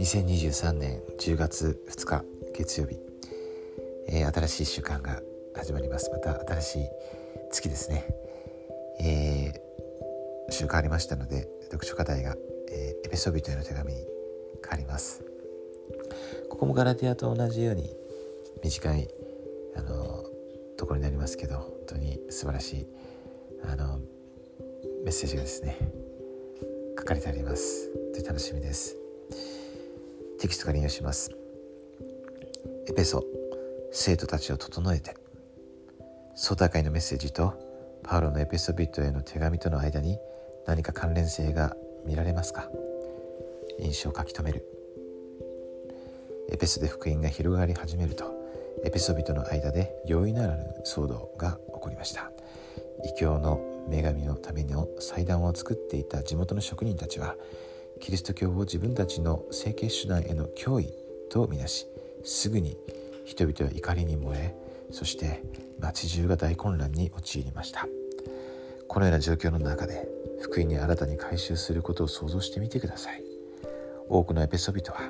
[0.00, 2.24] 2023年10月2日
[2.56, 2.98] 月曜日、
[4.08, 5.22] えー、新しい週間が
[5.54, 6.10] 始まります。
[6.10, 6.88] また新しい
[7.52, 8.08] 月ですね、
[9.00, 12.34] えー、週変わりましたので読書課題が、
[12.72, 14.04] えー、エペソビトへの手紙に
[14.64, 15.24] 変わります。
[16.50, 17.94] ここもガラティアと同じように
[18.64, 19.08] 短い
[19.76, 20.24] あの
[20.76, 22.86] ところになりますけど本当に素晴らしい
[23.62, 24.00] あの
[25.08, 25.74] メッセージがですね
[26.98, 27.88] 書かれてあります。
[28.14, 28.94] と楽しみです。
[30.38, 31.30] テキストから引用します。
[32.86, 33.24] エペソ
[33.90, 35.16] 生徒たちを整えて
[36.34, 37.54] 総大会のメッセージと
[38.02, 40.18] パウロのエペソビットへの手紙との間に
[40.66, 42.68] 何か関連性が見られますか？
[43.78, 44.66] 印象を書き留める。
[46.50, 48.26] エペソで福音が広がり始めると
[48.84, 52.30] エペソビトの間で容易ならぬ騒動が起こりました。
[53.06, 57.34] 異教の女神のための祭壇を作っていた地元の職人たちは
[58.00, 60.92] キリスト教を自分たちの整形手段への脅威
[61.30, 61.86] とみなし
[62.22, 62.76] すぐに
[63.24, 64.54] 人々は怒りに燃え
[64.90, 65.42] そして
[65.80, 67.86] 町中が大混乱に陥りました。
[68.88, 70.08] このような状況の中で
[70.40, 73.22] 福音に新たに回収することを想像してみてください。
[74.08, 75.00] 多くのエペソビトは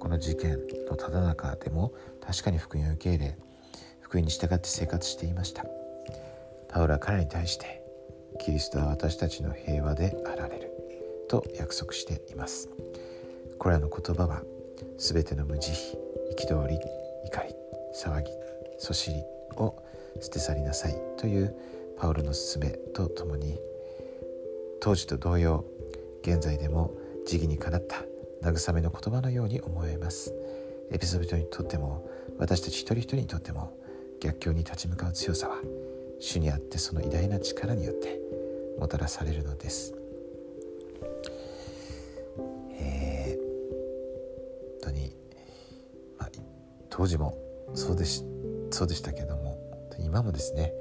[0.00, 1.92] この事件のただ中でも
[2.24, 3.36] 確かに福音を受け入れ
[4.00, 5.66] 福音に従って生活していました。
[6.68, 7.82] パウロは彼に対して
[8.40, 10.68] キリストは私たちの平和であられる。
[11.28, 12.68] と約束しています。
[13.58, 14.42] これらの言葉は
[14.96, 16.78] 全ての無慈悲憤り
[17.26, 17.54] 怒り
[17.94, 18.30] 騒ぎ
[18.78, 19.22] そしり
[19.56, 19.76] を
[20.20, 20.96] 捨て去りなさい。
[21.18, 21.54] という
[21.96, 23.58] パウロの勧めとともに
[24.80, 25.64] 当時と同様
[26.22, 26.92] 現在でも
[27.26, 28.04] 時義にかなった
[28.42, 30.32] 慰めの言葉のように思えます。
[30.90, 33.76] エピソードにとっても私たち一人一人にとっても
[34.20, 35.58] 逆境に立ち向かう強さは
[36.20, 38.20] 主にあってその偉大な力によって
[38.78, 39.94] もたらされるのです
[46.98, 47.38] 当時も
[47.74, 48.24] そうでし
[48.72, 49.56] そうでしたけども
[50.00, 50.72] 今もですね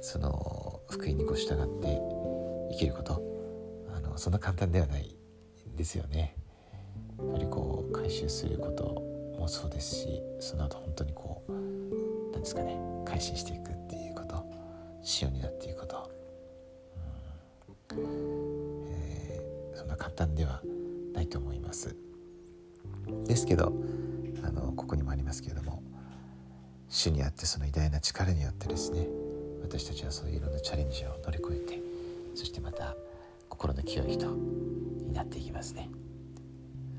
[0.00, 1.96] その福音にこう従って
[2.72, 3.22] 生きること
[3.94, 5.16] あのそんな簡単ではない
[5.76, 6.34] ですよね。
[7.20, 11.52] やっぱりこう回収することもそうですしその後本当にこう
[12.32, 14.09] 何ですかね改心していくっていう
[15.00, 16.10] こと仕様になっていくこと、
[17.92, 20.60] うんえー、そんな簡単では
[21.14, 21.96] ないと思います。
[23.26, 23.72] ですけど
[24.44, 25.82] あのここにもありますけれども
[26.88, 29.06] 主にあってその偉大な力によってですね
[29.62, 31.82] 私たちはそういういろんなチャレンジを乗り越えて
[32.34, 32.94] そしてまた
[33.48, 35.88] 心の清い人になっていきますね。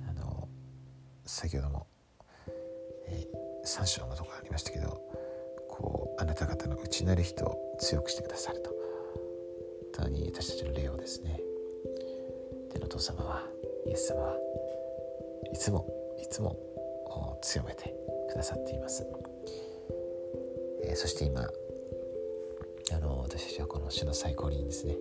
[0.09, 0.47] あの
[1.25, 1.87] 先ほども、
[3.07, 5.01] えー、3章のところありましたけど
[6.21, 8.69] あなた方の内なる人を強くしてくださると。
[8.69, 11.41] 本当に私たちの霊をですね。
[12.71, 13.47] 天の父様は
[13.87, 14.37] イエス様は
[15.51, 15.87] いつも
[16.21, 16.55] いつも
[17.41, 17.93] 強めて
[18.29, 19.03] くださっています、
[20.83, 24.95] えー、そして今あの私たちはこの主の最高にですね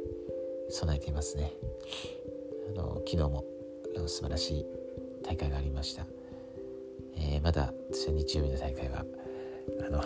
[0.71, 1.53] 備えていますね。
[2.71, 3.45] あの昨日も
[3.95, 4.67] あの素晴らしい
[5.23, 6.07] 大会がありました、
[7.17, 9.05] えー、まだ私は日曜日の大会は
[9.87, 10.03] あの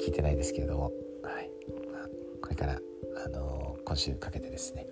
[0.00, 0.92] 聞いてないですけれども、
[1.22, 1.50] はい、
[2.42, 2.80] これから
[3.24, 4.86] あの今週かけてですね。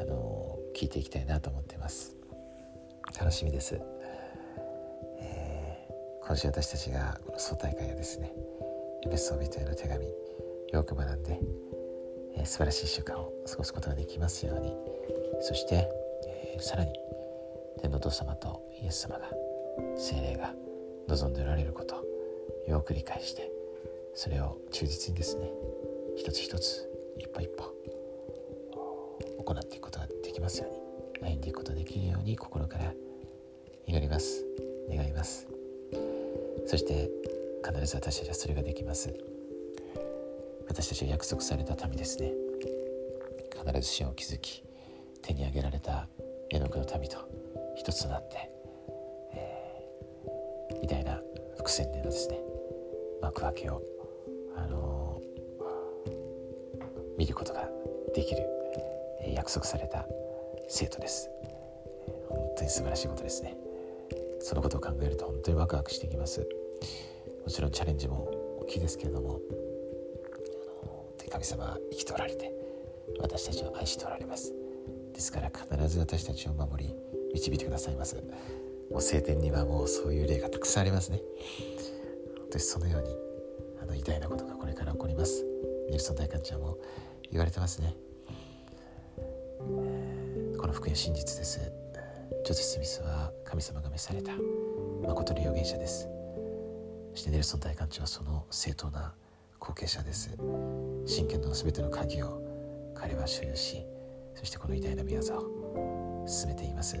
[0.00, 2.16] あの聞いていきたいなと思ってます。
[3.18, 3.80] 楽しみです。
[6.26, 8.32] 今週私たちがこの総大会やですね
[9.04, 10.06] エペソービトへの手紙
[10.72, 11.40] よく学んで、
[12.34, 14.74] えー、素晴らしい習慣を過ごすことができますように。
[15.40, 15.88] そして、
[16.26, 16.92] えー、さらに
[17.80, 19.30] 天のお父様とイエス様が
[19.96, 20.52] 精霊が
[21.06, 22.04] 望んでおられること。
[22.66, 23.50] よく理解して
[24.14, 25.50] それを忠実にですね
[26.16, 26.88] 一つ一つ
[27.18, 27.74] 一歩一歩
[29.44, 32.92] 行っていくことができますように歩んでいくことができるように心から
[33.86, 34.44] 祈ります。
[34.90, 35.46] 願います。
[36.66, 37.08] そして
[37.64, 39.14] 必ず私たちはそれができます。
[40.68, 42.32] 私たちは約束された民ですね。
[43.64, 44.62] 必ず死を築き
[45.22, 46.08] 手に挙げられた
[46.50, 47.16] 絵の具の民と
[47.76, 48.50] 一つとなって、
[49.34, 51.20] えー、偉大な
[51.56, 52.38] 伏線でのですね
[53.20, 53.82] 幕開けを、
[54.56, 57.68] あのー、見ることが
[58.14, 58.42] できる、
[59.22, 60.06] えー、約束された
[60.68, 61.30] 生徒です。
[62.28, 63.56] 本当に素晴らしいことですね。
[64.40, 66.46] そのことを考えると本当にワクワクしてきます。
[67.44, 69.40] もちろんチャレンジも大きいですけれども
[70.82, 72.52] あの神様は生きておられて
[73.20, 74.52] 私たちを愛しておられます。
[75.12, 76.94] ですから必ず私たちを守り
[77.34, 78.16] 導いてくださいます。
[78.90, 81.20] もう聖典にはもうそういう例がたくさんありますね。
[82.56, 83.08] 本当にそのように
[83.82, 85.44] あの偉大なことがこれから起こります。
[85.90, 86.78] ネルソン大官ちゃんも
[87.30, 87.94] 言われてますね。
[90.58, 91.60] この福音真実です。
[92.46, 94.32] ジョゼフ・スミスは神様が召された。
[95.06, 96.08] 誠の預言者です。
[97.12, 99.12] そしてネルソン大官長はその正当な
[99.58, 100.30] 後継者です。
[101.04, 102.40] 真剣の全ての鍵を
[102.94, 103.84] 彼は所有し
[104.34, 106.96] そしてこの偉大な宮沢を進めています。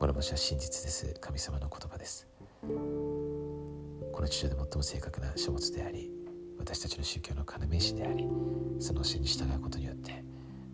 [0.00, 1.14] 諸星は真実です。
[1.20, 2.26] 神様の言葉です。
[4.18, 6.10] この地上で最も正確な書物であり
[6.58, 8.26] 私たちの宗教の要石であり
[8.80, 10.24] その教えに従うことによって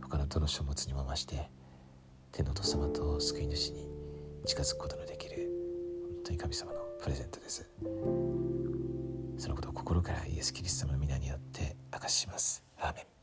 [0.00, 1.50] 他のどの書物にも増して
[2.32, 3.86] 天のお父様と救い主に
[4.46, 5.50] 近づくことのできる
[6.14, 7.68] 本当に神様のプレゼントです。
[9.36, 12.64] そのことを心からイエス・キリストの皆によって明かしします。
[12.78, 13.13] アーメン。